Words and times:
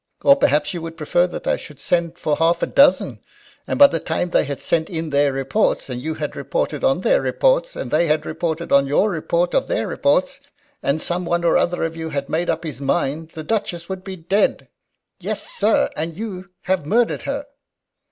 Or 0.23 0.35
perhaps 0.35 0.73
you 0.73 0.81
would 0.81 0.97
prefer 0.97 1.27
that 1.27 1.45
I 1.45 1.57
should 1.57 1.79
send 1.79 2.17
for 2.17 2.35
half 2.37 2.63
a 2.63 2.65
dozen? 2.65 3.19
And 3.67 3.77
by 3.77 3.85
the 3.85 3.99
time 3.99 4.31
that 4.31 4.39
they 4.39 4.45
had 4.45 4.59
sent 4.59 4.89
in 4.89 5.11
their 5.11 5.31
reports, 5.31 5.91
and 5.91 6.01
you 6.01 6.15
had 6.15 6.35
reported 6.35 6.83
on 6.83 7.01
their 7.01 7.21
reports, 7.21 7.75
and 7.75 7.91
they 7.91 8.07
had 8.07 8.25
reported 8.25 8.71
on 8.71 8.87
your 8.87 9.11
report 9.11 9.53
of 9.53 9.67
their 9.67 9.87
reports, 9.87 10.41
and 10.81 10.99
some 10.99 11.23
one 11.23 11.43
or 11.43 11.55
other 11.55 11.83
of 11.83 11.95
you 11.95 12.09
had 12.09 12.29
made 12.29 12.49
up 12.49 12.63
his 12.63 12.81
mind, 12.81 13.29
the 13.35 13.43
Duchess 13.43 13.89
would 13.89 14.03
be 14.03 14.15
dead. 14.15 14.67
Yes, 15.19 15.47
sir, 15.47 15.87
and 15.95 16.17
you'd 16.17 16.49
have 16.61 16.83
murdered 16.83 17.21
her!" 17.29 17.45